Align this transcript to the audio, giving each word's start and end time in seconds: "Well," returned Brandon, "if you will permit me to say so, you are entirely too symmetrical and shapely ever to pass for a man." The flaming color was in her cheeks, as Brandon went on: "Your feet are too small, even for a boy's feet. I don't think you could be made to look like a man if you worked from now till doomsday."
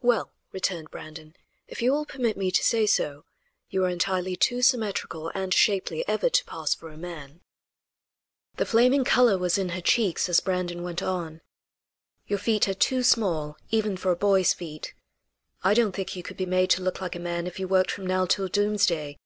"Well," 0.00 0.32
returned 0.50 0.90
Brandon, 0.90 1.36
"if 1.68 1.80
you 1.80 1.92
will 1.92 2.04
permit 2.04 2.36
me 2.36 2.50
to 2.50 2.64
say 2.64 2.86
so, 2.86 3.24
you 3.68 3.84
are 3.84 3.88
entirely 3.88 4.34
too 4.34 4.62
symmetrical 4.62 5.28
and 5.28 5.54
shapely 5.54 6.04
ever 6.08 6.28
to 6.28 6.44
pass 6.44 6.74
for 6.74 6.88
a 6.90 6.96
man." 6.96 7.40
The 8.56 8.66
flaming 8.66 9.04
color 9.04 9.38
was 9.38 9.58
in 9.58 9.68
her 9.68 9.80
cheeks, 9.80 10.28
as 10.28 10.40
Brandon 10.40 10.82
went 10.82 11.04
on: 11.04 11.40
"Your 12.26 12.40
feet 12.40 12.68
are 12.68 12.74
too 12.74 13.04
small, 13.04 13.58
even 13.70 13.96
for 13.96 14.10
a 14.10 14.16
boy's 14.16 14.52
feet. 14.52 14.92
I 15.62 15.72
don't 15.74 15.92
think 15.92 16.16
you 16.16 16.24
could 16.24 16.36
be 16.36 16.46
made 16.46 16.70
to 16.70 16.82
look 16.82 17.00
like 17.00 17.14
a 17.14 17.20
man 17.20 17.46
if 17.46 17.60
you 17.60 17.68
worked 17.68 17.92
from 17.92 18.08
now 18.08 18.26
till 18.26 18.48
doomsday." 18.48 19.18